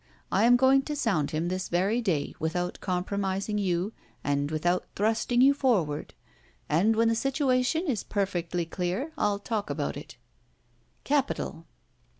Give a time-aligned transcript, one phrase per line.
[0.31, 3.93] I am going to sound him this very day without compromising you
[4.23, 6.15] and without thrusting you forward;
[6.67, 10.17] and when the situation is perfectly clear, I'll talk about it."
[11.03, 11.67] "Capital!"